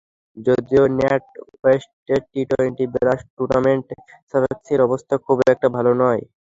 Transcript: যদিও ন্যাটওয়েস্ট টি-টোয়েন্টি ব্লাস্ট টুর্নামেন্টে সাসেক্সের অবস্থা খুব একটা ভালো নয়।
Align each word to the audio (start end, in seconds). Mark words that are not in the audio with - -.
যদিও 0.37 0.83
ন্যাটওয়েস্ট 0.97 1.91
টি-টোয়েন্টি 2.31 2.85
ব্লাস্ট 2.93 3.27
টুর্নামেন্টে 3.35 3.95
সাসেক্সের 4.31 4.79
অবস্থা 4.87 5.15
খুব 5.25 5.37
একটা 5.45 5.67
ভালো 5.77 5.91
নয়। 6.01 6.21